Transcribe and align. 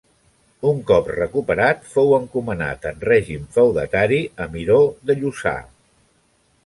Un 0.69 0.77
cop 0.91 1.09
recuperat, 1.15 1.83
fou 1.91 2.09
encomanat, 2.19 2.87
en 2.93 3.05
règim 3.11 3.45
feudatari, 3.59 4.19
a 4.47 4.49
Miró 4.55 4.79
de 5.11 5.19
Lluçà. 5.21 5.55